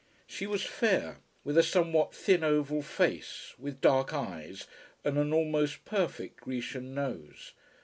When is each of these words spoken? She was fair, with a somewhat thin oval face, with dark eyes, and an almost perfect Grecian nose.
She 0.25 0.47
was 0.47 0.63
fair, 0.63 1.19
with 1.43 1.59
a 1.59 1.61
somewhat 1.61 2.15
thin 2.15 2.43
oval 2.43 2.81
face, 2.81 3.53
with 3.59 3.81
dark 3.81 4.15
eyes, 4.15 4.65
and 5.05 5.15
an 5.19 5.31
almost 5.31 5.85
perfect 5.85 6.37
Grecian 6.41 6.95
nose. 6.95 7.53